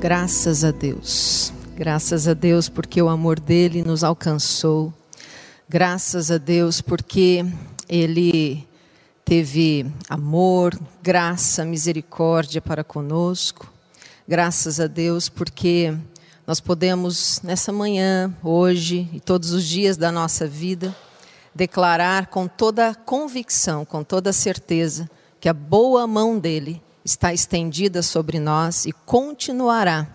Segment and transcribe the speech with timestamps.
[0.00, 1.52] Graças a Deus.
[1.76, 4.90] Graças a Deus porque o amor dele nos alcançou.
[5.68, 7.44] Graças a Deus porque
[7.86, 8.66] ele
[9.26, 13.70] teve amor, graça, misericórdia para conosco.
[14.26, 15.94] Graças a Deus porque
[16.46, 20.96] nós podemos nessa manhã, hoje e todos os dias da nossa vida
[21.54, 28.38] declarar com toda convicção, com toda certeza que a boa mão dele está estendida sobre
[28.38, 30.06] nós e continuará,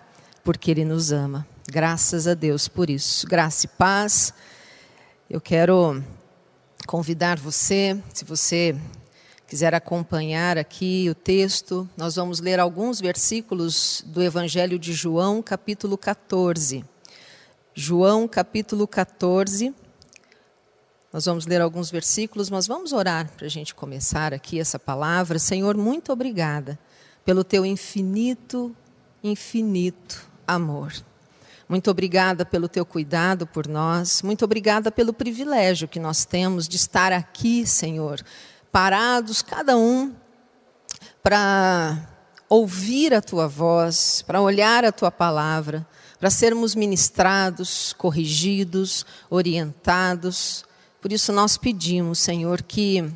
[0.43, 1.47] porque Ele nos ama.
[1.67, 3.27] Graças a Deus por isso.
[3.27, 4.33] Graça e paz.
[5.29, 6.03] Eu quero
[6.85, 8.75] convidar você, se você
[9.47, 15.97] quiser acompanhar aqui o texto, nós vamos ler alguns versículos do Evangelho de João, capítulo
[15.97, 16.85] 14.
[17.73, 19.73] João, capítulo 14.
[21.15, 25.39] Nós vamos ler alguns versículos, mas vamos orar para a gente começar aqui essa palavra.
[25.39, 26.77] Senhor, muito obrigada
[27.23, 28.75] pelo teu infinito,
[29.23, 30.91] infinito amor.
[31.69, 34.21] Muito obrigada pelo teu cuidado por nós.
[34.23, 38.21] Muito obrigada pelo privilégio que nós temos de estar aqui, Senhor,
[38.69, 40.13] parados, cada um,
[41.23, 42.09] para
[42.49, 45.87] ouvir a tua voz, para olhar a tua palavra,
[46.19, 50.65] para sermos ministrados, corrigidos, orientados
[51.05, 53.07] por isso nós pedimos, Senhor, que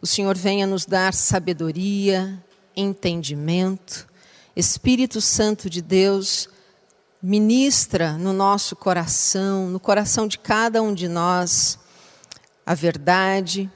[0.00, 2.40] o Senhor venha nos dar sabedoria,
[2.76, 4.06] entendimento.
[4.54, 6.48] Espírito Santo de Deus,
[7.20, 11.80] ministra no nosso coração, no coração de cada um de nós,
[12.64, 13.68] a verdade.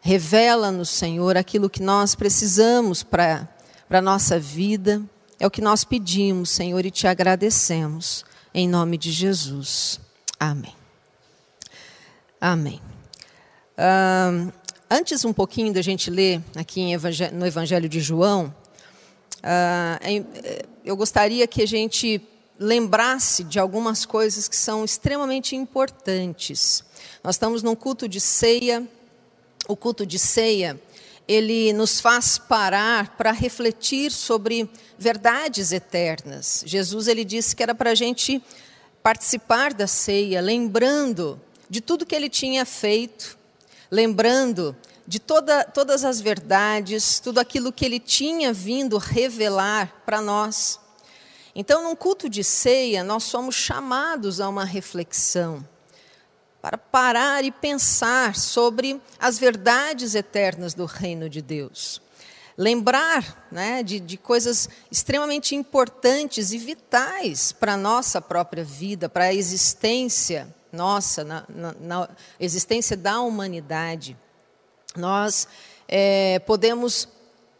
[0.00, 3.48] Revela-nos, Senhor, aquilo que nós precisamos para
[3.88, 5.00] a nossa vida.
[5.38, 8.24] É o que nós pedimos, Senhor, e te agradecemos.
[8.52, 10.00] Em nome de Jesus.
[10.40, 10.74] Amém.
[12.40, 12.80] Amém.
[13.76, 14.52] Uh,
[14.90, 16.96] antes um pouquinho da gente ler aqui
[17.32, 18.54] no Evangelho de João,
[19.38, 20.26] uh,
[20.84, 22.22] eu gostaria que a gente
[22.58, 26.82] lembrasse de algumas coisas que são extremamente importantes.
[27.22, 28.86] Nós estamos num culto de ceia.
[29.68, 30.80] O culto de ceia,
[31.26, 36.62] ele nos faz parar para refletir sobre verdades eternas.
[36.64, 38.40] Jesus ele disse que era para a gente
[39.02, 43.35] participar da ceia, lembrando de tudo que ele tinha feito,
[43.90, 44.76] lembrando
[45.06, 50.80] de toda, todas as verdades, tudo aquilo que ele tinha vindo revelar para nós.
[51.54, 55.66] Então, num culto de ceia, nós somos chamados a uma reflexão,
[56.60, 62.02] para parar e pensar sobre as verdades eternas do reino de Deus.
[62.58, 69.26] Lembrar né, de, de coisas extremamente importantes e vitais para a nossa própria vida, para
[69.26, 74.16] a existência nossa, na, na, na existência da humanidade,
[74.94, 75.48] nós
[75.88, 77.08] é, podemos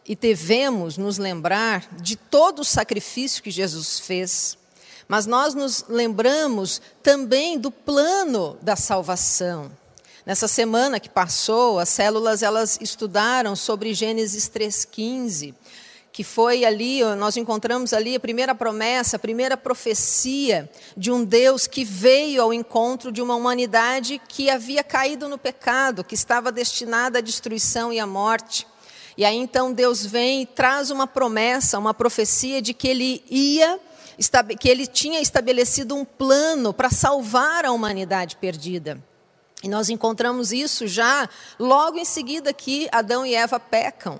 [0.05, 4.57] e devemos nos lembrar de todo o sacrifício que Jesus fez,
[5.05, 9.69] mas nós nos lembramos também do plano da salvação.
[10.25, 15.53] Nessa semana que passou, as células elas estudaram sobre Gênesis 3:15
[16.17, 20.67] que foi ali, nós encontramos ali a primeira promessa, a primeira profecia
[20.97, 26.03] de um Deus que veio ao encontro de uma humanidade que havia caído no pecado,
[26.03, 28.65] que estava destinada à destruição e à morte.
[29.15, 33.79] E aí então Deus vem e traz uma promessa, uma profecia de que ele ia
[34.59, 38.99] que ele tinha estabelecido um plano para salvar a humanidade perdida.
[39.61, 41.29] E nós encontramos isso já
[41.59, 44.19] logo em seguida que Adão e Eva pecam.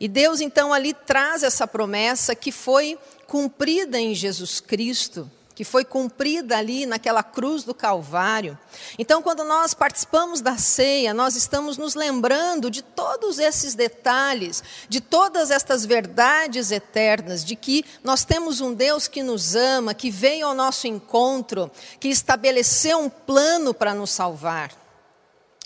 [0.00, 5.84] E Deus então ali traz essa promessa que foi cumprida em Jesus Cristo, que foi
[5.84, 8.58] cumprida ali naquela cruz do Calvário.
[8.98, 15.02] Então, quando nós participamos da ceia, nós estamos nos lembrando de todos esses detalhes, de
[15.02, 20.46] todas estas verdades eternas, de que nós temos um Deus que nos ama, que veio
[20.46, 24.79] ao nosso encontro, que estabeleceu um plano para nos salvar.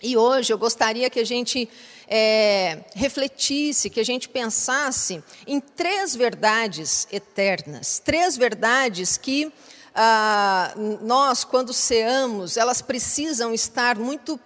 [0.05, 1.67] E hoje eu gostaria que a gente
[2.07, 9.51] é, refletisse, que a gente pensasse em três verdades eternas, três verdades que
[9.95, 14.39] ah, nós, quando ceamos, elas precisam estar muito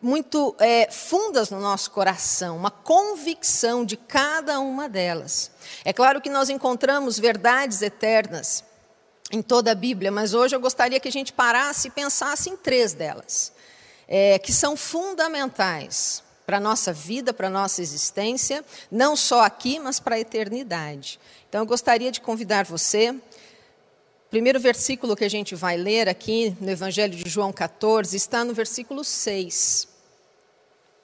[0.00, 5.52] muito é, fundas no nosso coração, uma convicção de cada uma delas.
[5.84, 8.64] É claro que nós encontramos verdades eternas
[9.30, 12.56] em toda a Bíblia, mas hoje eu gostaria que a gente parasse e pensasse em
[12.56, 13.51] três delas,
[14.14, 19.78] é, que são fundamentais para a nossa vida, para a nossa existência, não só aqui,
[19.78, 21.18] mas para a eternidade.
[21.48, 23.14] Então, eu gostaria de convidar você.
[24.28, 28.52] Primeiro versículo que a gente vai ler aqui no Evangelho de João 14 está no
[28.52, 29.88] versículo 6.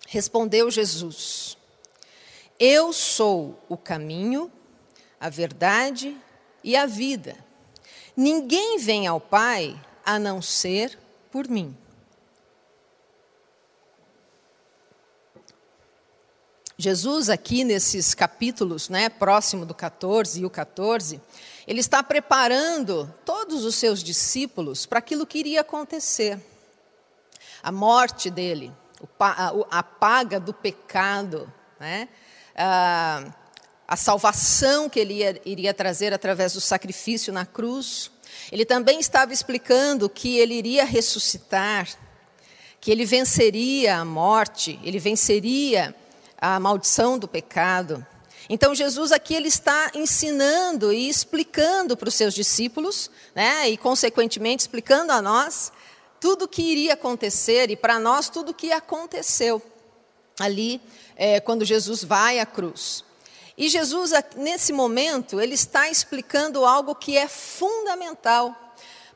[0.06, 1.56] Respondeu Jesus:
[2.60, 4.52] Eu sou o caminho,
[5.18, 6.14] a verdade
[6.62, 7.34] e a vida.
[8.14, 10.98] Ninguém vem ao Pai a não ser
[11.30, 11.74] por mim.
[16.80, 21.20] Jesus, aqui nesses capítulos, né, próximo do 14 e o 14,
[21.66, 26.40] ele está preparando todos os seus discípulos para aquilo que iria acontecer.
[27.60, 28.72] A morte dele,
[29.68, 32.08] a paga do pecado, né?
[32.54, 38.08] a, salvação que ele ia, iria trazer através do sacrifício na cruz.
[38.52, 41.88] Ele também estava explicando que ele iria ressuscitar,
[42.80, 45.92] que ele venceria a morte, ele venceria
[46.40, 48.06] a maldição do pecado.
[48.48, 54.62] Então Jesus aqui ele está ensinando e explicando para os seus discípulos, né, e consequentemente
[54.62, 55.70] explicando a nós
[56.20, 59.62] tudo o que iria acontecer e para nós tudo o que aconteceu
[60.40, 60.80] ali
[61.16, 63.04] é, quando Jesus vai à cruz.
[63.56, 68.56] E Jesus nesse momento ele está explicando algo que é fundamental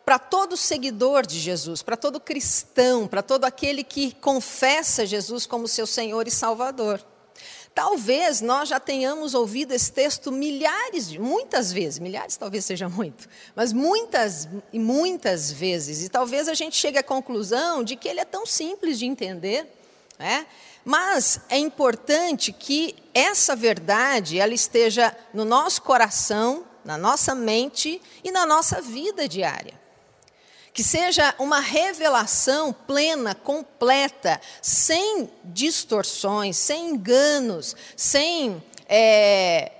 [0.04, 5.68] para todo seguidor de Jesus, para todo cristão, para todo aquele que confessa Jesus como
[5.68, 7.00] seu Senhor e Salvador.
[7.74, 13.72] Talvez nós já tenhamos ouvido esse texto milhares muitas vezes, milhares talvez seja muito, mas
[13.72, 16.04] muitas e muitas vezes.
[16.04, 19.66] E talvez a gente chegue à conclusão de que ele é tão simples de entender,
[20.18, 20.46] né?
[20.84, 28.30] Mas é importante que essa verdade ela esteja no nosso coração, na nossa mente e
[28.30, 29.81] na nossa vida diária
[30.72, 39.70] que seja uma revelação plena, completa, sem distorções, sem enganos, sem, é,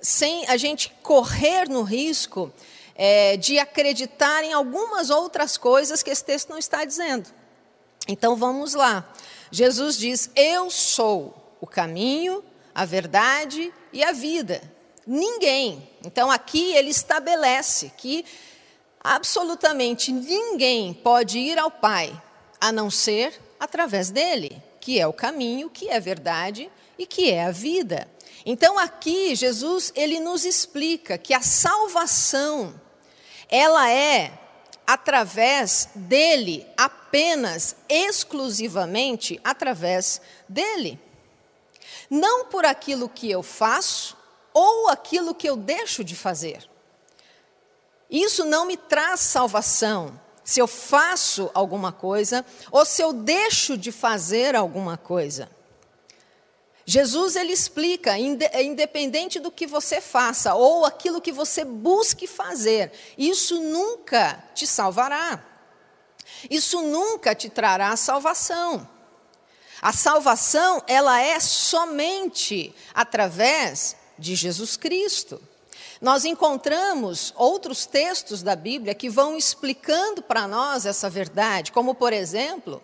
[0.00, 2.52] sem a gente correr no risco
[2.94, 7.28] é, de acreditar em algumas outras coisas que esse texto não está dizendo.
[8.06, 9.08] Então vamos lá.
[9.50, 12.44] Jesus diz: Eu sou o caminho,
[12.74, 14.62] a verdade e a vida.
[15.06, 15.90] Ninguém.
[16.04, 18.24] Então aqui ele estabelece que
[19.00, 22.12] absolutamente ninguém pode ir ao Pai
[22.60, 27.30] a não ser através dele, que é o caminho, que é a verdade e que
[27.30, 28.08] é a vida.
[28.44, 32.78] Então aqui Jesus ele nos explica que a salvação
[33.48, 34.32] ela é
[34.86, 40.98] através dele, apenas exclusivamente através dele.
[42.08, 44.16] Não por aquilo que eu faço
[44.52, 46.67] ou aquilo que eu deixo de fazer.
[48.10, 50.18] Isso não me traz salvação.
[50.44, 55.48] Se eu faço alguma coisa ou se eu deixo de fazer alguma coisa.
[56.86, 62.90] Jesus ele explica, é independente do que você faça ou aquilo que você busque fazer,
[63.18, 65.44] isso nunca te salvará.
[66.50, 68.88] Isso nunca te trará salvação.
[69.82, 75.40] A salvação, ela é somente através de Jesus Cristo.
[76.00, 82.12] Nós encontramos outros textos da Bíblia que vão explicando para nós essa verdade, como, por
[82.12, 82.80] exemplo,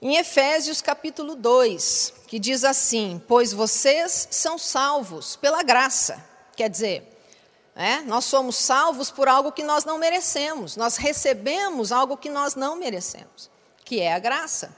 [0.00, 6.24] em Efésios capítulo 2, que diz assim: Pois vocês são salvos pela graça.
[6.56, 7.14] Quer dizer,
[7.76, 12.54] é, nós somos salvos por algo que nós não merecemos, nós recebemos algo que nós
[12.54, 13.50] não merecemos,
[13.84, 14.74] que é a graça.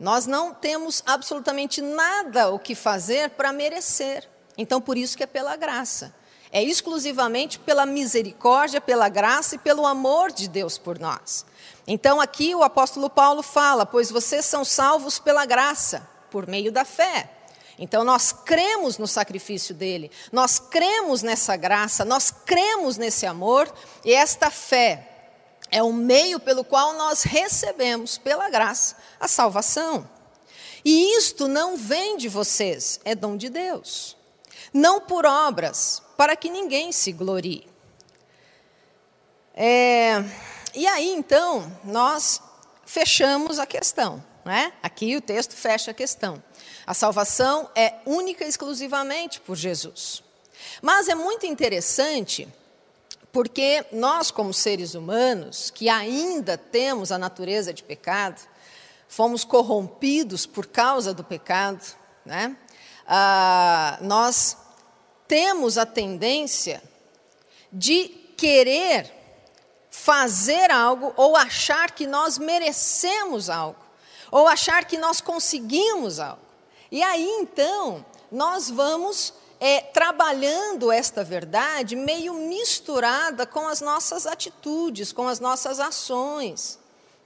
[0.00, 4.28] Nós não temos absolutamente nada o que fazer para merecer.
[4.56, 6.21] Então, por isso que é pela graça
[6.52, 11.46] é exclusivamente pela misericórdia, pela graça e pelo amor de Deus por nós.
[11.86, 16.84] Então aqui o apóstolo Paulo fala: Pois vocês são salvos pela graça, por meio da
[16.84, 17.30] fé.
[17.78, 23.72] Então nós cremos no sacrifício dele, nós cremos nessa graça, nós cremos nesse amor,
[24.04, 25.08] e esta fé
[25.70, 30.08] é o meio pelo qual nós recebemos, pela graça, a salvação.
[30.84, 34.16] E isto não vem de vocês, é dom de Deus.
[34.72, 37.66] Não por obras, para que ninguém se glorie.
[39.54, 40.24] É,
[40.74, 42.40] e aí, então, nós
[42.86, 44.24] fechamos a questão.
[44.44, 44.72] Né?
[44.82, 46.42] Aqui o texto fecha a questão.
[46.86, 50.22] A salvação é única e exclusivamente por Jesus.
[50.80, 52.48] Mas é muito interessante
[53.32, 58.40] porque nós, como seres humanos, que ainda temos a natureza de pecado,
[59.08, 61.82] fomos corrompidos por causa do pecado,
[62.26, 62.56] né?
[63.06, 64.56] Ah, nós
[65.32, 66.82] temos a tendência
[67.72, 69.10] de querer
[69.90, 73.82] fazer algo ou achar que nós merecemos algo,
[74.30, 76.42] ou achar que nós conseguimos algo.
[76.90, 85.12] E aí então nós vamos é, trabalhando esta verdade meio misturada com as nossas atitudes,
[85.14, 86.78] com as nossas ações.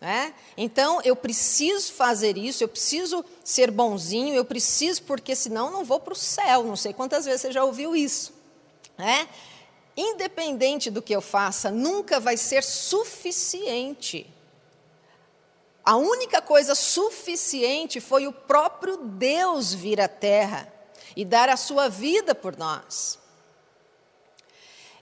[0.06, 0.32] Né?
[0.56, 5.98] Então, eu preciso fazer isso, eu preciso ser bonzinho, eu preciso, porque senão não vou
[5.98, 6.62] para o céu.
[6.62, 8.32] Não sei quantas vezes você já ouviu isso.
[8.96, 9.28] Né?
[9.96, 14.32] independente do que eu faça, nunca vai ser suficiente.
[15.82, 20.72] A única coisa suficiente foi o próprio Deus vir à terra
[21.16, 23.18] e dar a sua vida por nós.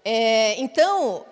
[0.05, 1.27] É, então,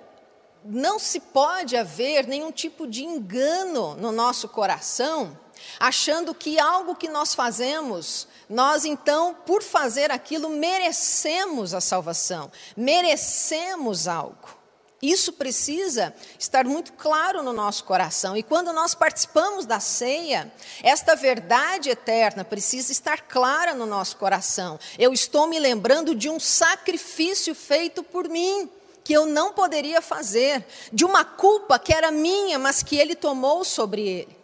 [0.64, 5.38] não se pode haver nenhum tipo de engano no nosso coração,
[5.78, 14.09] achando que algo que nós fazemos, nós então, por fazer aquilo, merecemos a salvação, merecemos
[14.09, 14.62] algo.
[15.02, 18.37] Isso precisa estar muito claro no nosso coração.
[18.37, 24.78] E quando nós participamos da ceia, esta verdade eterna precisa estar clara no nosso coração.
[24.97, 28.71] Eu estou me lembrando de um sacrifício feito por mim,
[29.04, 33.64] que eu não poderia fazer, de uma culpa que era minha, mas que ele tomou
[33.64, 34.37] sobre ele.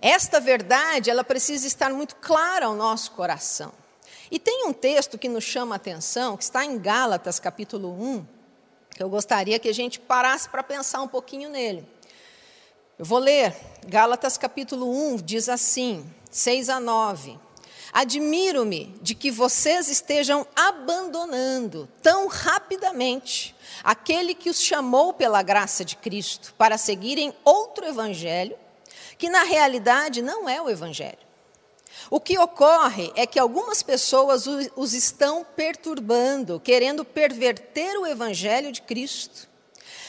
[0.00, 3.72] Esta verdade, ela precisa estar muito clara ao nosso coração.
[4.30, 8.26] E tem um texto que nos chama a atenção, que está em Gálatas, capítulo 1,
[8.90, 11.86] que eu gostaria que a gente parasse para pensar um pouquinho nele.
[12.98, 13.54] Eu vou ler,
[13.86, 17.38] Gálatas, capítulo 1, diz assim, 6 a 9.
[17.92, 25.96] Admiro-me de que vocês estejam abandonando tão rapidamente aquele que os chamou pela graça de
[25.96, 28.56] Cristo para seguirem outro evangelho,
[29.18, 31.18] que na realidade não é o evangelho.
[32.08, 38.80] O que ocorre é que algumas pessoas os estão perturbando, querendo perverter o evangelho de
[38.80, 39.48] Cristo.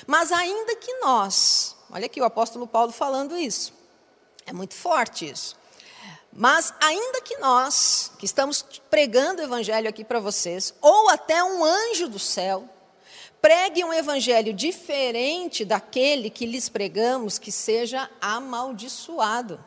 [0.08, 3.74] Mas ainda que nós, olha aqui o apóstolo Paulo falando isso,
[4.46, 5.62] é muito forte isso.
[6.36, 11.63] Mas ainda que nós, que estamos pregando o evangelho aqui para vocês, ou até um
[11.63, 12.68] anjo do céu,
[13.40, 19.63] pregue um evangelho diferente daquele que lhes pregamos, que seja amaldiçoado.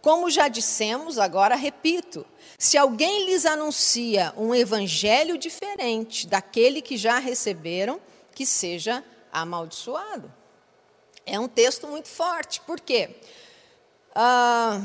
[0.00, 2.24] Como já dissemos, agora repito:
[2.56, 8.00] se alguém lhes anuncia um evangelho diferente daquele que já receberam,
[8.34, 10.32] que seja amaldiçoado.
[11.26, 13.16] É um texto muito forte, por quê?
[14.14, 14.80] Ah,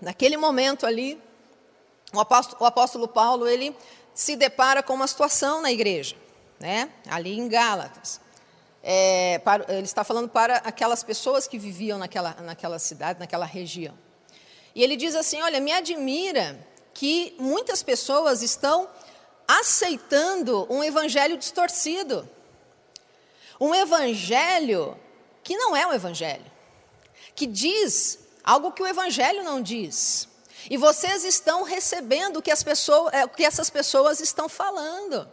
[0.00, 1.20] naquele momento ali,
[2.12, 3.76] o apóstolo, o apóstolo Paulo ele
[4.14, 6.16] se depara com uma situação na igreja,
[6.58, 6.90] né?
[7.08, 8.20] ali em Gálatas
[8.82, 13.94] é, para, ele está falando para aquelas pessoas que viviam naquela, naquela cidade, naquela região.
[14.74, 16.58] E ele diz assim: Olha, me admira
[16.94, 18.88] que muitas pessoas estão
[19.46, 22.28] aceitando um evangelho distorcido.
[23.60, 24.96] Um evangelho
[25.42, 26.44] que não é um evangelho,
[27.34, 30.26] que diz algo que o evangelho não diz.
[30.70, 35.28] E vocês estão recebendo o que, as pessoas, é, o que essas pessoas estão falando,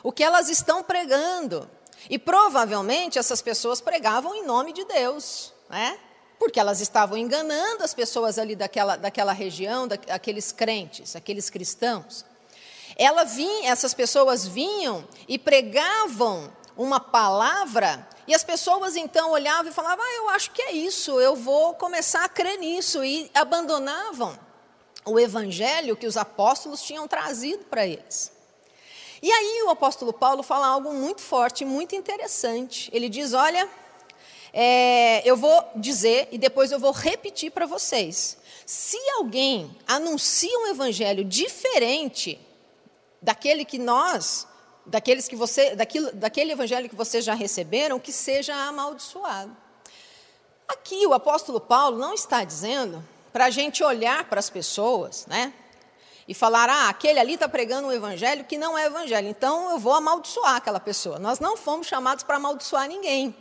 [0.00, 1.68] o que elas estão pregando.
[2.08, 5.98] E provavelmente essas pessoas pregavam em nome de Deus, né?
[6.38, 12.24] porque elas estavam enganando as pessoas ali daquela, daquela região, daqueles crentes, aqueles cristãos.
[12.96, 19.74] Ela vinha, essas pessoas vinham e pregavam uma palavra e as pessoas então olhavam e
[19.74, 24.38] falavam: ah, eu acho que é isso, eu vou começar a crer nisso e abandonavam
[25.04, 28.30] o evangelho que os apóstolos tinham trazido para eles.
[29.20, 32.90] E aí o apóstolo Paulo fala algo muito forte, muito interessante.
[32.92, 33.68] Ele diz: Olha,
[34.52, 38.36] é, eu vou dizer e depois eu vou repetir para vocês.
[38.66, 42.38] Se alguém anuncia um evangelho diferente
[43.20, 44.46] daquele que nós,
[44.86, 49.56] daqueles que você, daquilo, daquele evangelho que vocês já receberam, que seja amaldiçoado.
[50.68, 55.52] Aqui o apóstolo Paulo não está dizendo para a gente olhar para as pessoas, né?
[56.26, 59.78] e falar, ah, aquele ali está pregando um evangelho que não é evangelho, então eu
[59.78, 61.18] vou amaldiçoar aquela pessoa.
[61.18, 63.34] Nós não fomos chamados para amaldiçoar ninguém.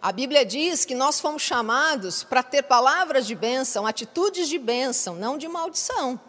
[0.00, 5.16] A Bíblia diz que nós fomos chamados para ter palavras de bênção, atitudes de bênção,
[5.16, 6.20] não de maldição.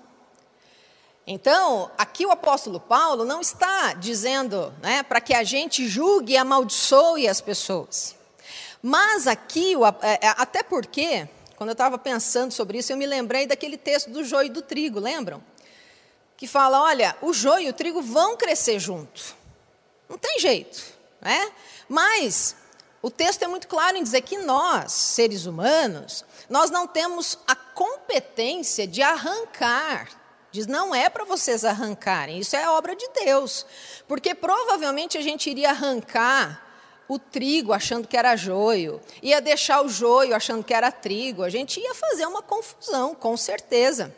[1.31, 6.37] Então, aqui o apóstolo Paulo não está dizendo né, para que a gente julgue e
[6.37, 8.15] amaldiçoe as pessoas.
[8.81, 13.45] Mas aqui, é, é, até porque quando eu estava pensando sobre isso, eu me lembrei
[13.45, 15.39] daquele texto do joio e do trigo, lembram?
[16.35, 19.35] Que fala: olha, o joio e o trigo vão crescer junto.
[20.09, 20.81] Não tem jeito,
[21.21, 21.51] né?
[21.87, 22.55] Mas
[23.03, 27.55] o texto é muito claro em dizer que nós, seres humanos, nós não temos a
[27.55, 30.18] competência de arrancar.
[30.51, 33.65] Diz, não é para vocês arrancarem, isso é obra de Deus.
[34.07, 36.65] Porque provavelmente a gente iria arrancar
[37.07, 41.49] o trigo achando que era joio, ia deixar o joio achando que era trigo, a
[41.49, 44.15] gente ia fazer uma confusão, com certeza.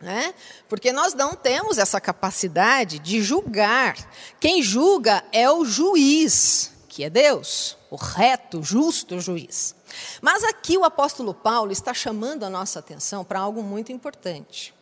[0.00, 0.34] Né?
[0.68, 3.96] Porque nós não temos essa capacidade de julgar.
[4.38, 9.74] Quem julga é o juiz, que é Deus, o reto, justo juiz.
[10.20, 14.75] Mas aqui o apóstolo Paulo está chamando a nossa atenção para algo muito importante.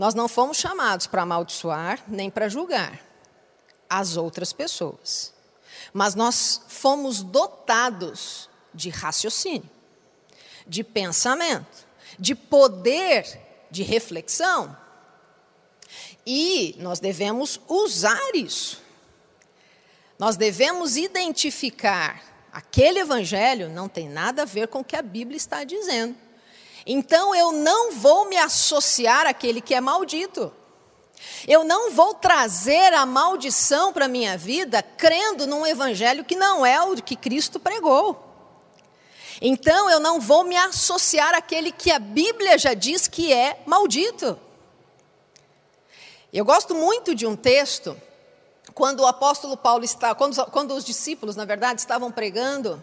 [0.00, 2.98] Nós não fomos chamados para amaldiçoar nem para julgar
[3.86, 5.30] as outras pessoas,
[5.92, 9.68] mas nós fomos dotados de raciocínio,
[10.66, 11.86] de pensamento,
[12.18, 13.26] de poder
[13.70, 14.74] de reflexão.
[16.24, 18.80] E nós devemos usar isso.
[20.18, 25.36] Nós devemos identificar aquele evangelho não tem nada a ver com o que a Bíblia
[25.36, 26.16] está dizendo.
[26.86, 30.52] Então eu não vou me associar àquele que é maldito.
[31.46, 36.64] Eu não vou trazer a maldição para a minha vida crendo num evangelho que não
[36.64, 38.26] é o que Cristo pregou.
[39.40, 44.38] Então eu não vou me associar àquele que a Bíblia já diz que é maldito.
[46.32, 48.00] Eu gosto muito de um texto
[48.74, 52.82] quando o apóstolo Paulo está, quando, quando os discípulos, na verdade, estavam pregando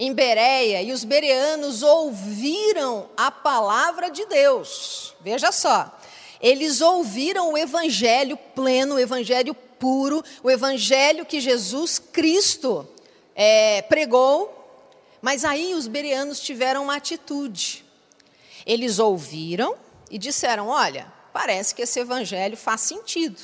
[0.00, 5.14] em Bereia e os bereanos ouviram a palavra de Deus.
[5.20, 5.96] Veja só,
[6.40, 12.88] eles ouviram o evangelho pleno, o evangelho puro, o evangelho que Jesus Cristo
[13.36, 14.58] é, pregou
[15.20, 17.84] mas aí os bereanos tiveram uma atitude.
[18.64, 19.76] Eles ouviram
[20.10, 23.40] e disseram: Olha, parece que esse evangelho faz sentido,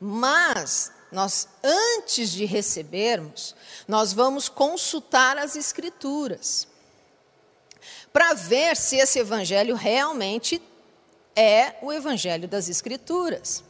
[0.00, 3.54] mas nós, antes de recebermos,
[3.86, 6.66] nós vamos consultar as Escrituras
[8.12, 10.60] para ver se esse evangelho realmente
[11.36, 13.62] é o evangelho das Escrituras.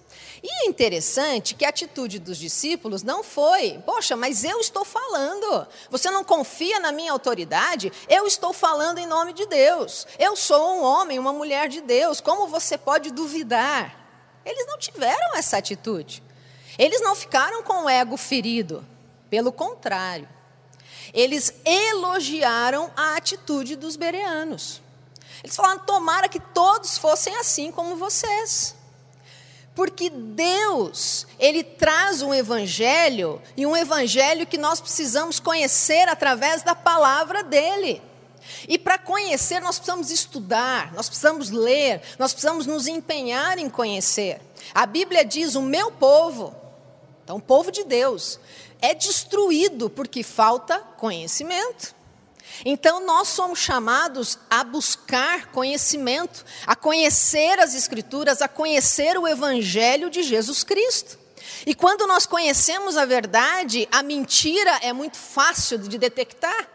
[0.42, 5.66] E é interessante que a atitude dos discípulos não foi, poxa, mas eu estou falando,
[5.90, 7.92] você não confia na minha autoridade?
[8.08, 12.20] Eu estou falando em nome de Deus, eu sou um homem, uma mulher de Deus,
[12.20, 13.98] como você pode duvidar?
[14.44, 16.22] Eles não tiveram essa atitude,
[16.78, 18.84] eles não ficaram com o ego ferido,
[19.30, 20.28] pelo contrário,
[21.12, 24.82] eles elogiaram a atitude dos bereanos.
[25.42, 28.74] Eles falaram: tomara que todos fossem assim como vocês.
[29.74, 36.74] Porque Deus, Ele traz um evangelho, e um evangelho que nós precisamos conhecer através da
[36.74, 38.02] palavra dEle.
[38.68, 44.40] E para conhecer, nós precisamos estudar, nós precisamos ler, nós precisamos nos empenhar em conhecer.
[44.74, 46.54] A Bíblia diz: o meu povo,
[47.26, 48.38] então o povo de Deus,
[48.80, 51.92] é destruído porque falta conhecimento.
[52.64, 60.08] Então, nós somos chamados a buscar conhecimento, a conhecer as Escrituras, a conhecer o Evangelho
[60.08, 61.18] de Jesus Cristo.
[61.66, 66.68] E quando nós conhecemos a verdade, a mentira é muito fácil de detectar.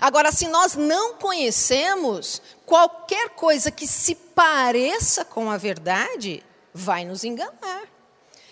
[0.00, 7.22] Agora, se nós não conhecemos, qualquer coisa que se pareça com a verdade vai nos
[7.22, 7.95] enganar.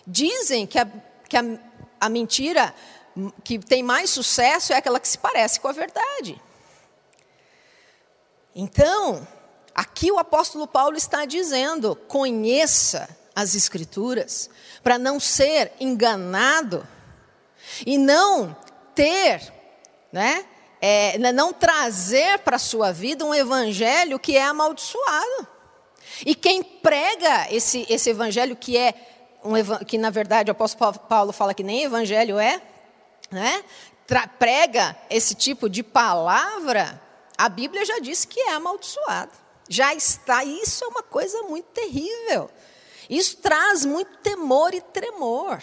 [0.07, 0.87] Dizem que a,
[1.29, 1.43] que a,
[2.01, 2.75] a mentira
[3.43, 6.41] que tem mais sucesso é aquela que se parece com a verdade.
[8.55, 9.27] Então,
[9.75, 14.49] aqui o apóstolo Paulo está dizendo: conheça as Escrituras,
[14.83, 16.87] para não ser enganado
[17.85, 18.57] e não
[18.95, 19.53] ter,
[20.13, 20.45] né,
[20.81, 25.49] é, não trazer para a sua vida um evangelho que é amaldiçoado.
[26.25, 28.95] E quem prega esse, esse evangelho que é,
[29.45, 32.61] um, que na verdade o apóstolo Paulo fala que nem evangelho é,
[33.31, 33.65] né,
[34.39, 37.01] prega esse tipo de palavra,
[37.37, 39.33] a Bíblia já disse que é amaldiçoado.
[39.69, 42.51] Já está, isso é uma coisa muito terrível.
[43.09, 45.63] Isso traz muito temor e tremor.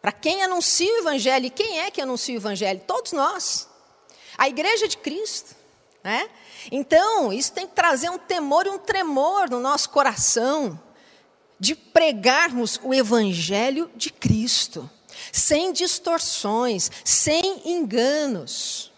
[0.00, 2.80] Para quem anuncia o Evangelho, e quem é que anuncia o Evangelho?
[2.86, 3.68] Todos nós.
[4.36, 5.54] A igreja de Cristo.
[6.02, 6.30] Né?
[6.72, 10.80] Então, isso tem que trazer um temor e um tremor no nosso coração,
[11.60, 14.90] de pregarmos o Evangelho de Cristo
[15.30, 18.90] sem distorções, sem enganos.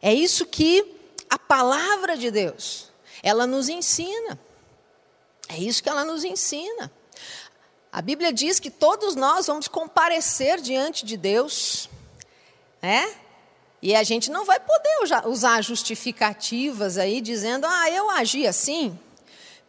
[0.00, 0.96] É isso que
[1.28, 2.90] a palavra de Deus,
[3.22, 4.38] ela nos ensina.
[5.48, 6.90] É isso que ela nos ensina.
[7.92, 11.88] A Bíblia diz que todos nós vamos comparecer diante de Deus,
[12.80, 13.14] né?
[13.82, 18.98] E a gente não vai poder usar justificativas aí dizendo, ah, eu agi assim,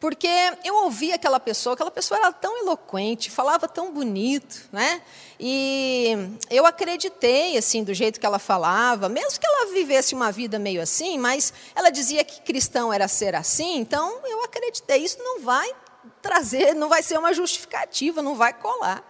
[0.01, 0.27] porque
[0.63, 4.99] eu ouvi aquela pessoa, aquela pessoa era tão eloquente, falava tão bonito, né?
[5.39, 6.17] E
[6.49, 10.81] eu acreditei, assim, do jeito que ela falava, mesmo que ela vivesse uma vida meio
[10.81, 15.03] assim, mas ela dizia que cristão era ser assim, então eu acreditei.
[15.03, 15.71] Isso não vai
[16.19, 19.03] trazer, não vai ser uma justificativa, não vai colar,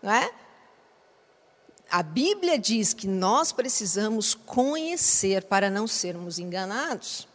[0.00, 0.30] não é?
[1.90, 7.26] A Bíblia diz que nós precisamos conhecer para não sermos enganados.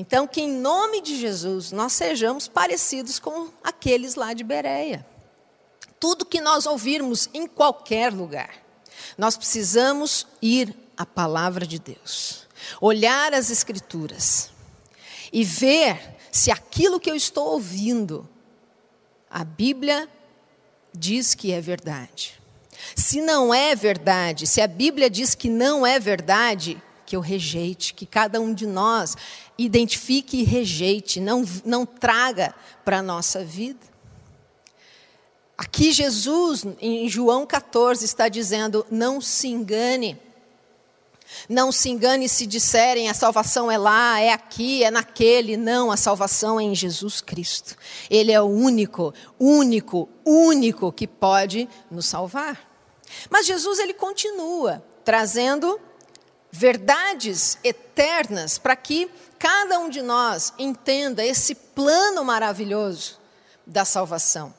[0.00, 5.06] Então, que em nome de Jesus nós sejamos parecidos com aqueles lá de Bereia.
[6.00, 8.64] Tudo que nós ouvirmos em qualquer lugar,
[9.18, 12.46] nós precisamos ir à palavra de Deus,
[12.80, 14.50] olhar as Escrituras
[15.30, 18.26] e ver se aquilo que eu estou ouvindo,
[19.28, 20.08] a Bíblia
[20.94, 22.40] diz que é verdade.
[22.96, 27.92] Se não é verdade, se a Bíblia diz que não é verdade, que eu rejeite,
[27.92, 29.16] que cada um de nós
[29.58, 33.80] identifique e rejeite, não, não traga para a nossa vida.
[35.58, 40.16] Aqui Jesus, em João 14, está dizendo: não se engane.
[41.48, 45.56] Não se engane se disserem a salvação é lá, é aqui, é naquele.
[45.56, 47.76] Não, a salvação é em Jesus Cristo.
[48.08, 52.70] Ele é o único, único, único que pode nos salvar.
[53.28, 55.89] Mas Jesus ele continua trazendo
[56.50, 63.18] verdades eternas para que cada um de nós entenda esse plano maravilhoso
[63.66, 64.52] da salvação.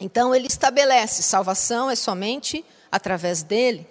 [0.00, 3.88] Então ele estabelece salvação é somente através dele.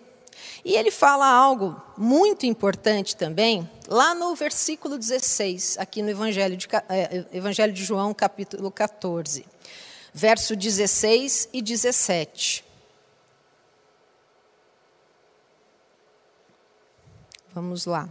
[0.63, 6.67] E ele fala algo muito importante também, lá no versículo 16, aqui no Evangelho de,
[6.89, 9.45] é, Evangelho de João, capítulo 14,
[10.13, 12.66] verso 16 e 17.
[17.57, 18.07] Vamos lá.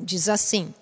[0.00, 0.74] Diz assim: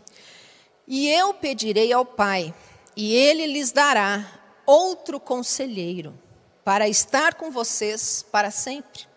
[0.87, 2.55] E eu pedirei ao Pai,
[2.97, 4.25] e ele lhes dará
[4.65, 6.17] outro conselheiro,
[6.65, 9.09] para estar com vocês para sempre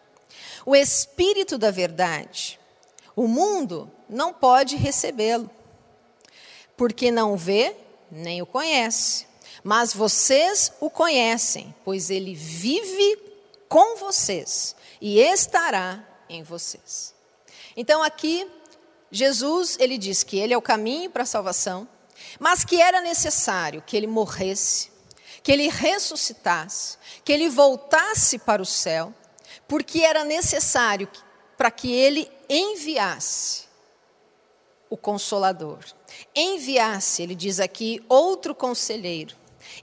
[0.66, 2.60] o Espírito da Verdade.
[3.16, 5.48] O mundo não pode recebê-lo,
[6.76, 7.76] porque não vê
[8.10, 9.28] nem o conhece.
[9.64, 13.22] Mas vocês o conhecem, pois ele vive
[13.68, 17.19] com vocês e estará em vocês.
[17.82, 18.46] Então aqui
[19.10, 21.88] Jesus, ele diz que ele é o caminho para a salvação,
[22.38, 24.92] mas que era necessário que ele morresse,
[25.42, 29.14] que ele ressuscitasse, que ele voltasse para o céu
[29.66, 31.08] porque era necessário
[31.58, 33.70] para que ele enviasse
[34.90, 35.80] o consolador,
[36.36, 39.38] enviasse, ele diz aqui, outro conselheiro,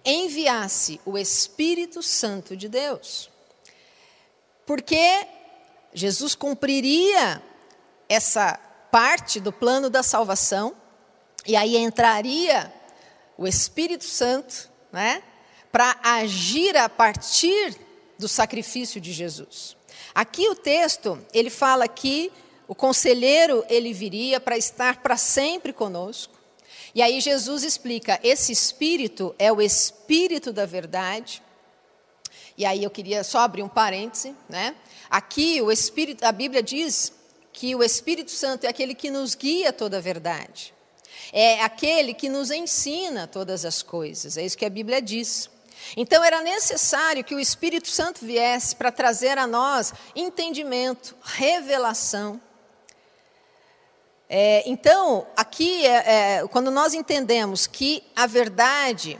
[0.04, 3.30] enviasse o Espírito Santo de Deus.
[4.66, 5.26] Porque
[5.94, 7.42] Jesus cumpriria
[8.08, 8.58] essa
[8.90, 10.74] parte do plano da salvação,
[11.46, 12.72] e aí entraria
[13.36, 15.22] o Espírito Santo, né,
[15.70, 17.76] para agir a partir
[18.18, 19.76] do sacrifício de Jesus.
[20.14, 22.32] Aqui o texto, ele fala que
[22.66, 26.34] o conselheiro ele viria para estar para sempre conosco.
[26.94, 31.42] E aí Jesus explica, esse espírito é o espírito da verdade.
[32.56, 34.74] E aí eu queria só abrir um parêntese, né?
[35.10, 37.12] Aqui o espírito, a Bíblia diz
[37.56, 40.74] que o Espírito Santo é aquele que nos guia toda a verdade.
[41.32, 44.36] É aquele que nos ensina todas as coisas.
[44.36, 45.48] É isso que a Bíblia diz.
[45.96, 52.38] Então era necessário que o Espírito Santo viesse para trazer a nós entendimento, revelação.
[54.28, 59.18] É, então, aqui, é, é, quando nós entendemos que a verdade,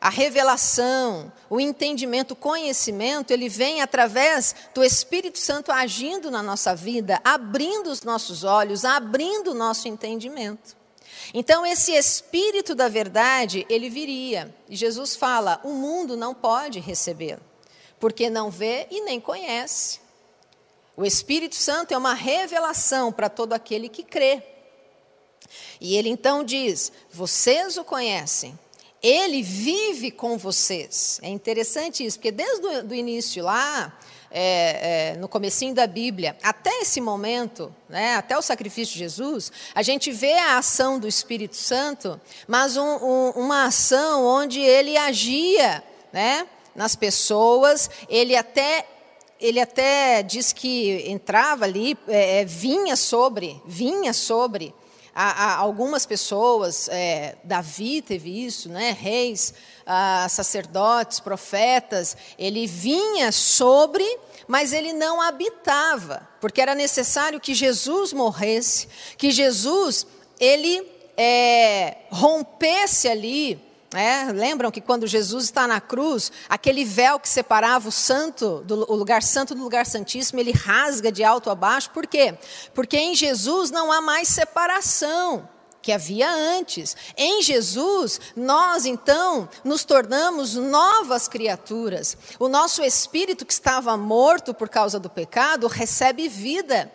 [0.00, 6.74] a revelação, o entendimento, o conhecimento, ele vem através do Espírito Santo agindo na nossa
[6.74, 10.74] vida, abrindo os nossos olhos, abrindo o nosso entendimento.
[11.34, 14.54] Então, esse espírito da verdade, ele viria.
[14.68, 17.42] E Jesus fala: o mundo não pode recebê-lo,
[17.98, 20.00] porque não vê e nem conhece.
[20.96, 24.42] O Espírito Santo é uma revelação para todo aquele que crê.
[25.80, 28.58] E ele então diz: vocês o conhecem,
[29.02, 31.18] ele vive com vocês.
[31.22, 33.98] É interessante isso, porque desde o início lá,
[34.30, 39.50] é, é, no comecinho da Bíblia, até esse momento, né, até o sacrifício de Jesus,
[39.74, 44.96] a gente vê a ação do Espírito Santo, mas um, um, uma ação onde ele
[44.96, 45.82] agia
[46.12, 48.86] né, nas pessoas, ele até
[49.40, 54.74] ele até diz que entrava ali, é, é vinha sobre, vinha sobre
[55.20, 59.52] a, a algumas pessoas, é, Davi teve isso, né, reis,
[59.84, 64.04] a, sacerdotes, profetas, ele vinha sobre,
[64.48, 70.06] mas ele não habitava, porque era necessário que Jesus morresse, que Jesus
[70.38, 77.28] ele é, rompesse ali é, lembram que quando Jesus está na cruz, aquele véu que
[77.28, 81.54] separava o santo, do, o lugar santo do lugar santíssimo, ele rasga de alto a
[81.56, 81.90] baixo.
[81.90, 82.38] Por quê?
[82.72, 85.48] Porque em Jesus não há mais separação
[85.82, 86.96] que havia antes.
[87.16, 92.16] Em Jesus, nós então nos tornamos novas criaturas.
[92.38, 96.92] O nosso espírito que estava morto por causa do pecado recebe vida.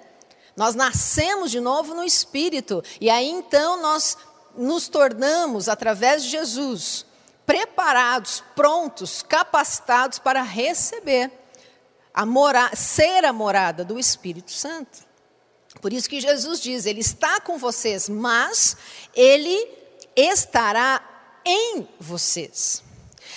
[0.55, 4.17] Nós nascemos de novo no espírito e aí então nós
[4.57, 7.05] nos tornamos, através de Jesus,
[7.45, 11.31] preparados, prontos, capacitados para receber,
[12.13, 15.05] a mora ser a morada do Espírito Santo.
[15.81, 18.77] Por isso que Jesus diz: Ele está com vocês, mas
[19.13, 19.67] Ele
[20.15, 21.03] estará
[21.45, 22.83] em vocês.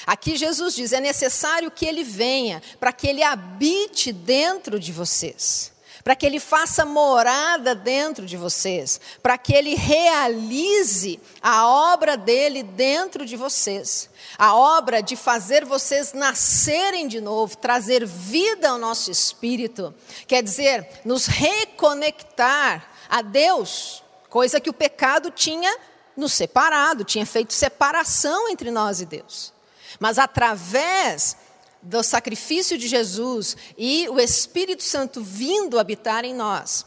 [0.06, 5.72] Aqui Jesus diz: é necessário que ele venha para que ele habite dentro de vocês
[6.08, 12.62] para que Ele faça morada dentro de vocês, para que Ele realize a obra dele
[12.62, 19.10] dentro de vocês, a obra de fazer vocês nascerem de novo, trazer vida ao nosso
[19.10, 19.94] espírito,
[20.26, 25.76] quer dizer, nos reconectar a Deus, coisa que o pecado tinha
[26.16, 29.52] nos separado, tinha feito separação entre nós e Deus.
[30.00, 31.36] Mas através
[31.82, 36.84] do sacrifício de Jesus e o Espírito Santo vindo habitar em nós,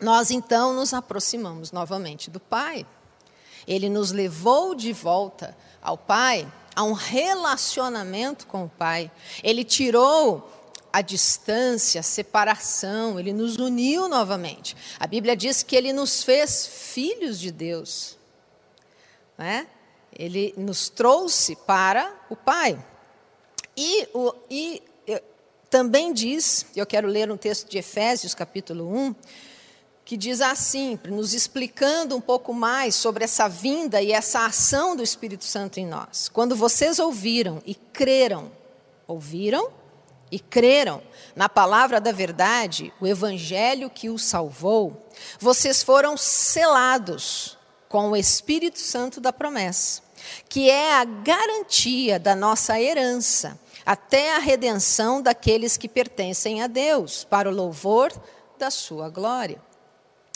[0.00, 2.86] nós então nos aproximamos novamente do Pai.
[3.66, 9.10] Ele nos levou de volta ao Pai, a um relacionamento com o Pai.
[9.42, 10.50] Ele tirou
[10.92, 14.76] a distância, a separação, ele nos uniu novamente.
[14.98, 18.16] A Bíblia diz que ele nos fez filhos de Deus.
[19.36, 19.66] Né?
[20.16, 22.78] Ele nos trouxe para o Pai.
[23.76, 24.82] E, o, e
[25.74, 29.12] também diz, eu quero ler um texto de Efésios, capítulo 1,
[30.04, 35.02] que diz assim, nos explicando um pouco mais sobre essa vinda e essa ação do
[35.02, 36.28] Espírito Santo em nós.
[36.28, 38.52] Quando vocês ouviram e creram,
[39.04, 39.68] ouviram
[40.30, 41.02] e creram
[41.34, 45.10] na palavra da verdade, o evangelho que os salvou,
[45.40, 47.58] vocês foram selados
[47.88, 50.02] com o Espírito Santo da promessa,
[50.48, 57.24] que é a garantia da nossa herança até a redenção daqueles que pertencem a Deus,
[57.24, 58.12] para o louvor
[58.58, 59.60] da sua glória.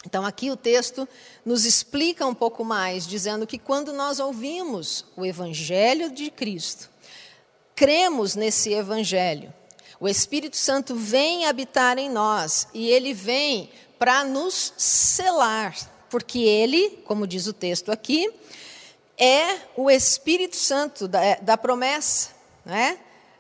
[0.07, 1.09] Então, aqui o texto
[1.45, 6.89] nos explica um pouco mais, dizendo que quando nós ouvimos o Evangelho de Cristo,
[7.75, 9.53] cremos nesse Evangelho,
[10.01, 15.77] o Espírito Santo vem habitar em nós e ele vem para nos selar,
[16.09, 18.33] porque ele, como diz o texto aqui,
[19.19, 22.31] é o Espírito Santo da, da promessa,
[22.65, 22.99] né?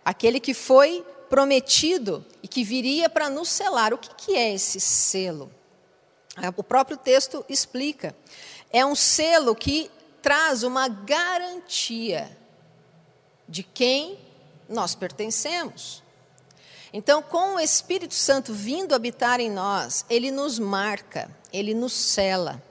[0.08, 3.92] Aquele que foi prometido e que viria para nos selar.
[3.92, 5.52] O que, que é esse selo?
[6.40, 8.16] É, o próprio texto explica.
[8.72, 9.90] É um selo que
[10.22, 12.34] traz uma garantia
[13.46, 14.18] de quem
[14.66, 16.02] nós pertencemos.
[16.90, 22.62] Então, com o Espírito Santo vindo habitar em nós, ele nos marca, ele nos sela.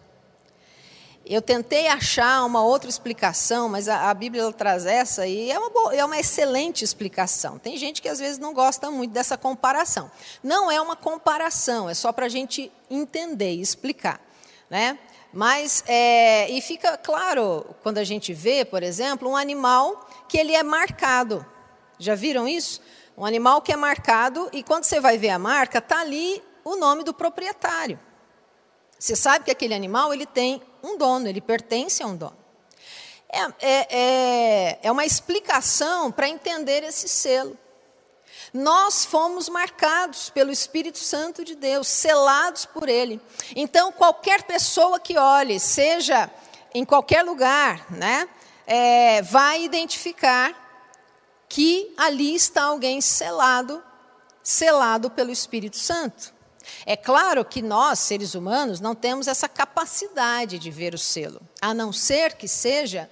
[1.29, 5.69] Eu tentei achar uma outra explicação, mas a, a Bíblia traz essa e é uma,
[5.69, 7.59] boa, é uma excelente explicação.
[7.59, 10.09] Tem gente que às vezes não gosta muito dessa comparação.
[10.41, 14.21] Não é uma comparação, é só para a gente entender e explicar.
[14.69, 14.97] Né?
[15.33, 20.55] Mas, é, e fica claro quando a gente vê, por exemplo, um animal que ele
[20.55, 21.45] é marcado.
[21.99, 22.81] Já viram isso?
[23.17, 26.77] Um animal que é marcado e quando você vai ver a marca, está ali o
[26.77, 27.99] nome do proprietário.
[28.97, 32.37] Você sabe que aquele animal ele tem um dono, ele pertence a um dono.
[33.29, 37.57] É, é, é, é uma explicação para entender esse selo.
[38.53, 43.19] Nós fomos marcados pelo Espírito Santo de Deus, selados por Ele.
[43.55, 46.31] Então, qualquer pessoa que olhe, seja
[46.73, 48.27] em qualquer lugar, né,
[48.65, 50.65] é, vai identificar
[51.49, 53.83] que ali está alguém selado,
[54.41, 56.33] selado pelo Espírito Santo.
[56.85, 61.73] É claro que nós, seres humanos, não temos essa capacidade de ver o selo, a
[61.73, 63.09] não ser que seja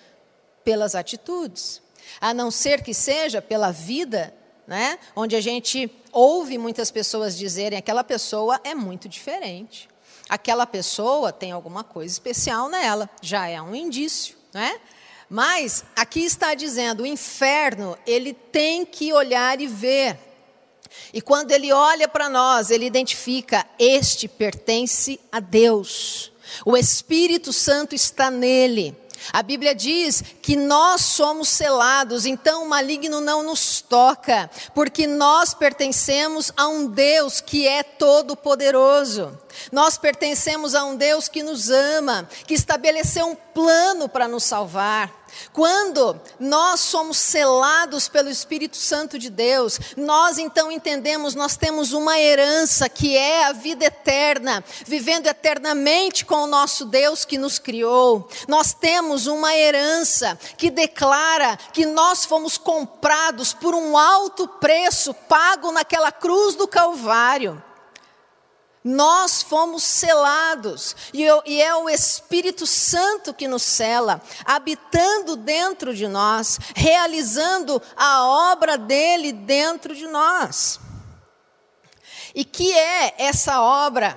[0.63, 1.81] pelas atitudes,
[2.19, 4.33] a não ser que seja pela vida,
[4.67, 4.97] né?
[5.15, 9.87] onde a gente ouve muitas pessoas dizerem aquela pessoa é muito diferente.
[10.27, 14.79] Aquela pessoa tem alguma coisa especial nela, já é um indício, né?
[15.29, 20.17] Mas aqui está dizendo, o inferno, ele tem que olhar e ver
[21.13, 26.31] e quando ele olha para nós, ele identifica: este pertence a Deus.
[26.65, 28.95] O Espírito Santo está nele.
[29.33, 35.53] A Bíblia diz que nós somos selados, então o maligno não nos toca, porque nós
[35.53, 39.37] pertencemos a um Deus que é todo-poderoso.
[39.71, 45.09] Nós pertencemos a um Deus que nos ama, que estabeleceu um plano para nos salvar.
[45.53, 52.19] Quando nós somos selados pelo Espírito Santo de Deus, nós então entendemos, nós temos uma
[52.19, 58.29] herança que é a vida eterna, vivendo eternamente com o nosso Deus que nos criou.
[58.47, 65.71] Nós temos uma herança que declara que nós fomos comprados por um alto preço pago
[65.71, 67.61] naquela cruz do Calvário.
[68.87, 76.59] Nós fomos selados, e é o Espírito Santo que nos sela, habitando dentro de nós,
[76.75, 80.79] realizando a obra dele dentro de nós.
[82.35, 84.15] E que é essa obra?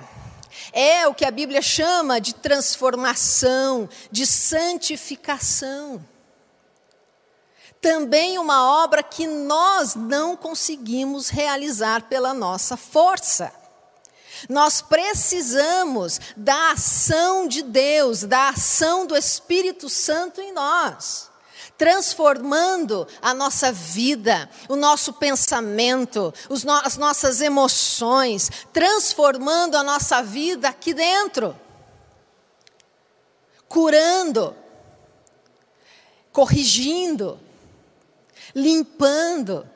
[0.71, 6.05] É o que a Bíblia chama de transformação, de santificação.
[7.81, 13.57] Também uma obra que nós não conseguimos realizar pela nossa força.
[14.47, 21.29] Nós precisamos da ação de Deus, da ação do Espírito Santo em nós,
[21.77, 26.33] transformando a nossa vida, o nosso pensamento,
[26.83, 31.59] as nossas emoções, transformando a nossa vida aqui dentro,
[33.67, 34.55] curando,
[36.31, 37.39] corrigindo,
[38.55, 39.67] limpando,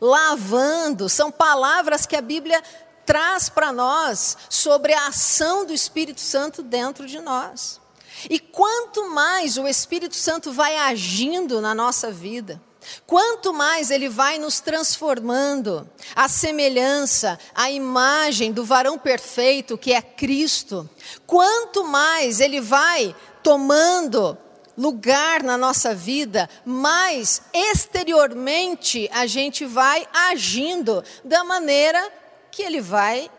[0.00, 2.62] lavando, são palavras que a Bíblia
[3.06, 7.80] traz para nós sobre a ação do Espírito Santo dentro de nós.
[8.28, 12.60] E quanto mais o Espírito Santo vai agindo na nossa vida,
[13.06, 20.00] quanto mais ele vai nos transformando, a semelhança, a imagem do varão perfeito que é
[20.00, 20.88] Cristo,
[21.26, 24.36] quanto mais ele vai tomando
[24.76, 32.12] lugar na nossa vida, mais exteriormente a gente vai agindo da maneira
[32.56, 33.30] que ele vai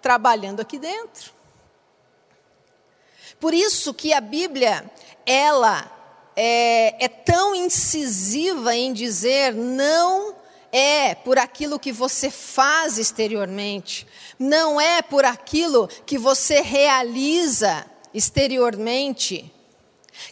[0.00, 1.32] trabalhando aqui dentro.
[3.40, 4.88] Por isso que a Bíblia,
[5.26, 5.90] ela
[6.36, 10.36] é, é tão incisiva em dizer não
[10.70, 14.06] é por aquilo que você faz exteriormente,
[14.38, 19.52] não é por aquilo que você realiza exteriormente,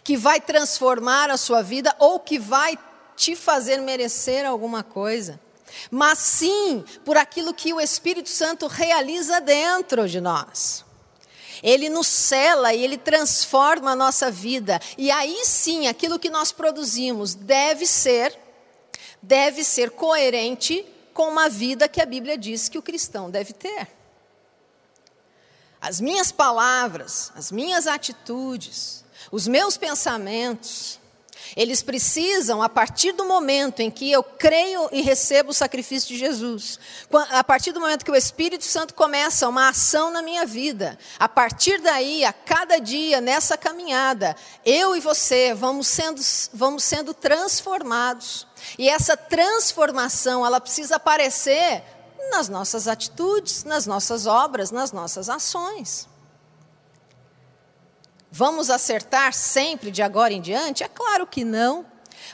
[0.01, 2.79] que vai transformar a sua vida ou que vai
[3.17, 5.41] te fazer merecer alguma coisa
[5.89, 10.85] mas sim por aquilo que o Espírito Santo realiza dentro de nós.
[11.61, 14.79] Ele nos cela e ele transforma a nossa vida.
[14.97, 18.37] E aí sim, aquilo que nós produzimos deve ser
[19.21, 23.87] deve ser coerente com uma vida que a Bíblia diz que o cristão deve ter.
[25.81, 30.99] As minhas palavras, as minhas atitudes, os meus pensamentos,
[31.55, 36.17] eles precisam, a partir do momento em que eu creio e recebo o sacrifício de
[36.17, 36.79] Jesus,
[37.31, 41.27] a partir do momento que o Espírito Santo começa uma ação na minha vida, a
[41.27, 46.21] partir daí, a cada dia nessa caminhada, eu e você vamos sendo,
[46.53, 48.47] vamos sendo transformados.
[48.77, 51.83] E essa transformação, ela precisa aparecer
[52.31, 56.07] nas nossas atitudes, nas nossas obras, nas nossas ações.
[58.31, 60.83] Vamos acertar sempre de agora em diante?
[60.83, 61.85] É claro que não.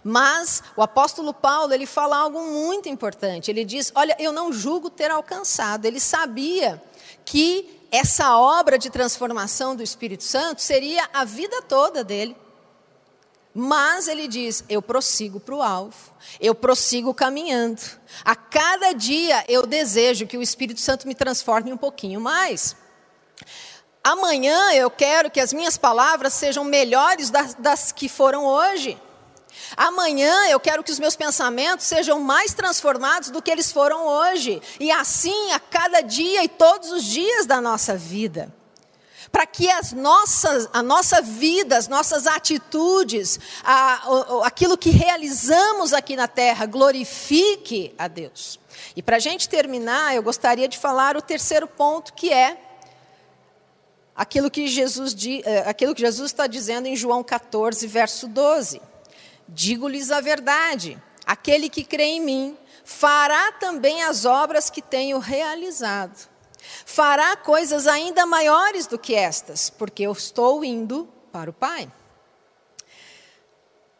[0.03, 3.49] Mas o apóstolo Paulo, ele fala algo muito importante.
[3.49, 5.85] Ele diz: "Olha, eu não julgo ter alcançado".
[5.85, 6.81] Ele sabia
[7.23, 12.35] que essa obra de transformação do Espírito Santo seria a vida toda dele.
[13.53, 17.81] Mas ele diz: eu prossigo para o alvo, eu prossigo caminhando.
[18.25, 22.75] A cada dia eu desejo que o Espírito Santo me transforme um pouquinho mais.
[24.05, 29.01] Amanhã eu quero que as minhas palavras sejam melhores das, das, que foram hoje.
[29.75, 34.61] Amanhã eu quero que os meus pensamentos sejam mais transformados do que eles foram hoje.
[34.79, 38.53] E assim a cada dia e todos os dias da nossa vida.
[39.31, 45.93] Para que as nossas, a nossa vida, as nossas atitudes, a, a, aquilo que realizamos
[45.93, 48.59] aqui na terra, glorifique a Deus.
[48.95, 52.64] E para a gente terminar, eu gostaria de falar o terceiro ponto, que é
[54.15, 58.81] aquilo que Jesus, eh, aquilo que Jesus está dizendo em João 14, verso 12.
[59.47, 66.29] Digo-lhes a verdade: aquele que crê em mim fará também as obras que tenho realizado.
[66.85, 71.91] Fará coisas ainda maiores do que estas, porque eu estou indo para o Pai.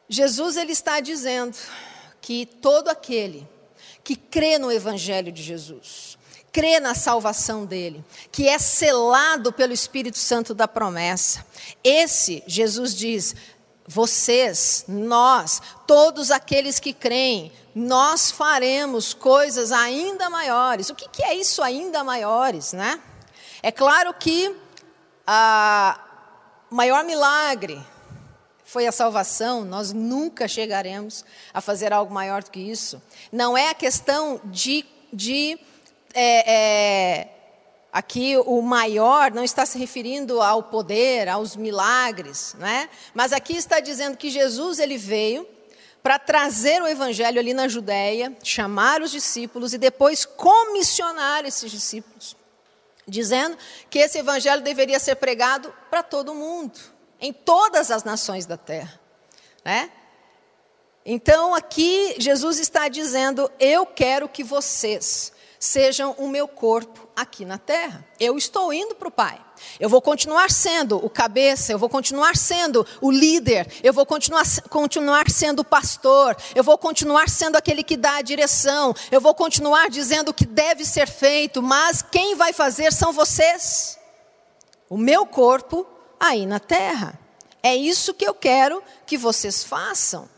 [0.08, 1.58] Jesus ele está dizendo
[2.22, 3.48] que todo aquele
[4.04, 6.15] que crê no evangelho de Jesus,
[6.56, 11.46] crê na salvação dele, que é selado pelo Espírito Santo da promessa.
[11.84, 13.36] Esse, Jesus diz,
[13.86, 20.90] vocês, nós, todos aqueles que creem, nós faremos coisas ainda maiores.
[20.90, 23.02] O que, que é isso ainda maiores, né?
[23.62, 24.56] É claro que
[26.72, 27.86] o maior milagre
[28.64, 33.02] foi a salvação, nós nunca chegaremos a fazer algo maior do que isso.
[33.30, 35.60] Não é a questão de, de
[36.16, 37.28] é, é,
[37.92, 42.90] aqui o maior não está se referindo ao poder, aos milagres, né?
[43.14, 45.46] mas aqui está dizendo que Jesus ele veio
[46.02, 52.38] para trazer o evangelho ali na Judéia, chamar os discípulos e depois comissionar esses discípulos,
[53.06, 53.58] dizendo
[53.90, 56.80] que esse evangelho deveria ser pregado para todo mundo,
[57.20, 59.00] em todas as nações da terra.
[59.66, 59.90] Né?
[61.04, 65.34] Então aqui Jesus está dizendo: Eu quero que vocês
[65.66, 68.06] sejam o meu corpo aqui na terra.
[68.20, 69.42] Eu estou indo para o Pai.
[69.80, 74.44] Eu vou continuar sendo o cabeça, eu vou continuar sendo o líder, eu vou continuar,
[74.70, 79.34] continuar sendo o pastor, eu vou continuar sendo aquele que dá a direção, eu vou
[79.34, 83.98] continuar dizendo o que deve ser feito, mas quem vai fazer são vocês.
[84.90, 85.88] O meu corpo
[86.20, 87.20] aí na terra.
[87.64, 90.30] É isso que eu quero que vocês façam.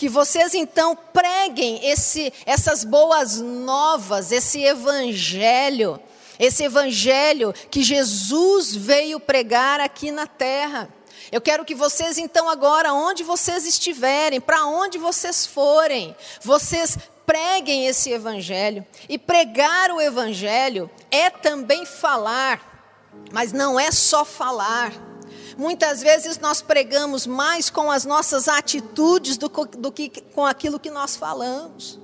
[0.00, 6.00] Que vocês então preguem esse, essas boas novas, esse evangelho,
[6.38, 10.88] esse evangelho que Jesus veio pregar aqui na terra.
[11.30, 16.96] Eu quero que vocês então agora, onde vocês estiverem, para onde vocês forem, vocês
[17.26, 18.86] preguem esse evangelho.
[19.06, 22.88] E pregar o evangelho é também falar,
[23.30, 25.09] mas não é só falar.
[25.56, 30.90] Muitas vezes nós pregamos mais com as nossas atitudes do, do que com aquilo que
[30.90, 31.98] nós falamos.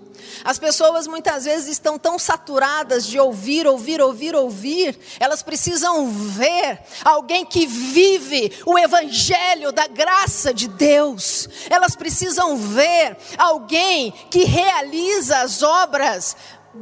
[0.44, 6.80] As pessoas muitas vezes estão tão saturadas de ouvir, ouvir, ouvir, ouvir, elas precisam ver
[7.04, 11.48] alguém que vive o evangelho da graça de Deus.
[11.70, 16.36] Elas precisam ver alguém que realiza as obras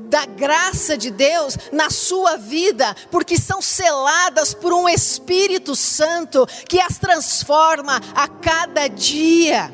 [0.09, 6.81] da graça de Deus na sua vida, porque são seladas por um Espírito Santo que
[6.81, 9.73] as transforma a cada dia.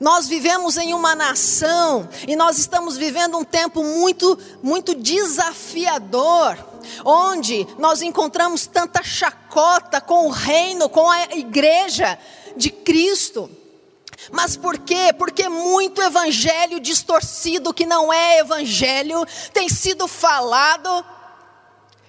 [0.00, 6.56] Nós vivemos em uma nação e nós estamos vivendo um tempo muito, muito desafiador,
[7.04, 12.16] onde nós encontramos tanta chacota com o reino, com a igreja
[12.56, 13.50] de Cristo.
[14.32, 15.12] Mas por quê?
[15.16, 21.04] Porque muito evangelho distorcido, que não é evangelho, tem sido falado.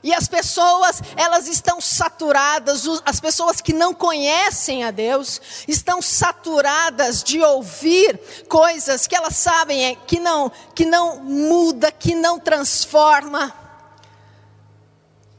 [0.02, 7.22] E as pessoas, elas estão saturadas, as pessoas que não conhecem a Deus, estão saturadas
[7.22, 13.54] de ouvir coisas que elas sabem é, que não, que não muda, que não transforma.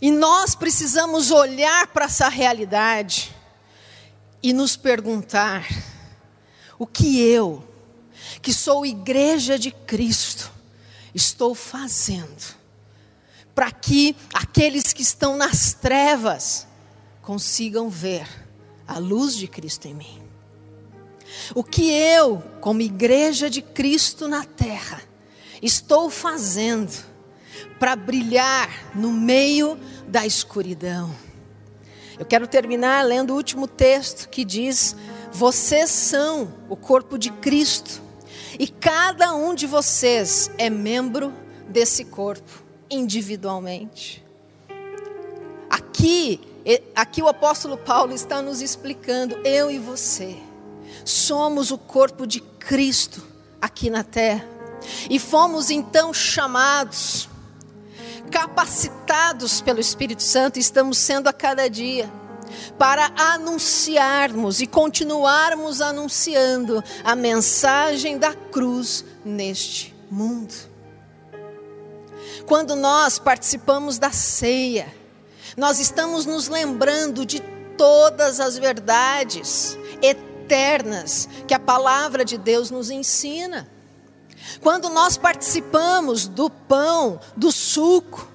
[0.00, 3.34] E nós precisamos olhar para essa realidade
[4.42, 5.66] e nos perguntar:
[6.80, 7.62] o que eu,
[8.40, 10.50] que sou igreja de Cristo,
[11.14, 12.56] estou fazendo
[13.54, 16.66] para que aqueles que estão nas trevas
[17.20, 18.26] consigam ver
[18.88, 20.22] a luz de Cristo em mim?
[21.54, 25.02] O que eu, como igreja de Cristo na terra,
[25.60, 27.04] estou fazendo
[27.78, 29.78] para brilhar no meio
[30.08, 31.14] da escuridão?
[32.18, 34.96] Eu quero terminar lendo o último texto que diz
[35.32, 38.02] vocês são o corpo de Cristo
[38.58, 41.32] e cada um de vocês é membro
[41.68, 44.24] desse corpo individualmente.
[45.68, 46.40] Aqui,
[46.94, 50.36] aqui o apóstolo Paulo está nos explicando, eu e você
[51.04, 53.26] somos o corpo de Cristo
[53.60, 54.46] aqui na terra.
[55.08, 57.28] E fomos então chamados,
[58.30, 62.10] capacitados pelo Espírito Santo, estamos sendo a cada dia
[62.78, 70.54] para anunciarmos e continuarmos anunciando a mensagem da cruz neste mundo.
[72.46, 74.92] Quando nós participamos da ceia,
[75.56, 77.40] nós estamos nos lembrando de
[77.76, 83.68] todas as verdades eternas que a palavra de Deus nos ensina.
[84.60, 88.29] Quando nós participamos do pão, do suco,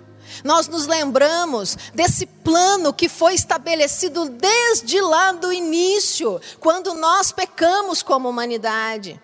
[0.45, 8.03] nós nos lembramos desse plano que foi estabelecido desde lá do início, quando nós pecamos
[8.03, 9.19] como humanidade.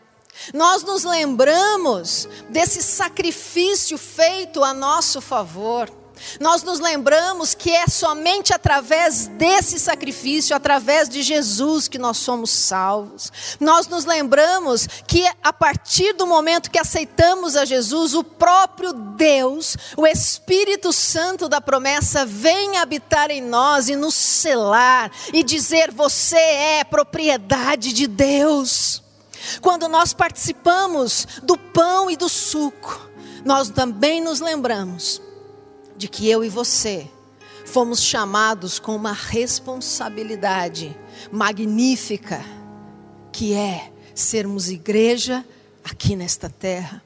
[0.51, 6.00] Nós nos lembramos desse sacrifício feito a nosso favor.
[6.39, 12.49] Nós nos lembramos que é somente através desse sacrifício, através de Jesus, que nós somos
[12.49, 13.31] salvos.
[13.59, 19.77] Nós nos lembramos que a partir do momento que aceitamos a Jesus, o próprio Deus,
[19.97, 26.37] o Espírito Santo da promessa, vem habitar em nós e nos selar e dizer: Você
[26.37, 29.01] é propriedade de Deus.
[29.59, 33.09] Quando nós participamos do pão e do suco,
[33.43, 35.21] nós também nos lembramos
[36.01, 37.07] de que eu e você
[37.63, 40.97] fomos chamados com uma responsabilidade
[41.31, 42.43] magnífica,
[43.31, 45.45] que é sermos igreja
[45.83, 47.03] aqui nesta terra,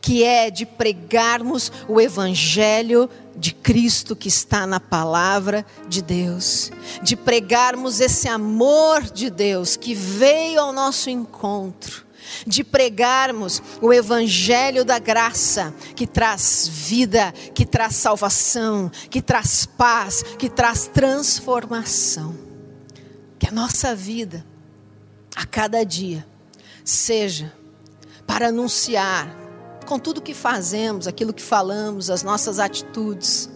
[0.00, 6.70] que é de pregarmos o evangelho de Cristo que está na palavra de Deus,
[7.02, 12.06] de pregarmos esse amor de Deus que veio ao nosso encontro
[12.46, 20.22] de pregarmos o evangelho da graça, que traz vida, que traz salvação, que traz paz,
[20.38, 22.34] que traz transformação.
[23.38, 24.44] Que a nossa vida,
[25.34, 26.26] a cada dia,
[26.84, 27.52] seja
[28.26, 29.36] para anunciar
[29.86, 33.50] com tudo que fazemos, aquilo que falamos, as nossas atitudes,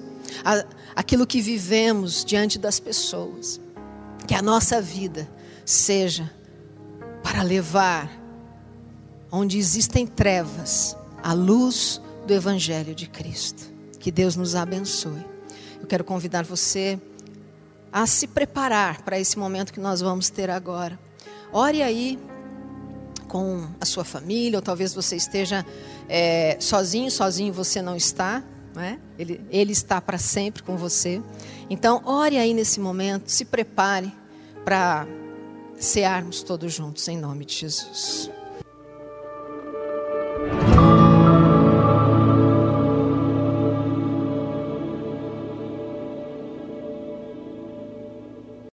[0.44, 0.64] a,
[0.96, 3.60] aquilo que vivemos diante das pessoas.
[4.26, 5.28] Que a nossa vida
[5.64, 6.30] seja
[7.22, 8.10] para levar
[9.34, 13.64] onde existem trevas a luz do Evangelho de Cristo.
[13.98, 15.24] Que Deus nos abençoe.
[15.80, 17.00] Eu quero convidar você
[17.92, 20.98] a se preparar para esse momento que nós vamos ter agora.
[21.52, 22.18] Ore aí
[23.26, 25.66] com a sua família, ou talvez você esteja
[26.08, 28.40] é, sozinho, sozinho você não está,
[28.72, 29.00] não é?
[29.18, 31.20] ele, ele está para sempre com você.
[31.68, 34.14] Então, ore aí nesse momento, se prepare
[34.64, 35.08] para
[35.76, 38.30] cearmos todos juntos, em nome de Jesus.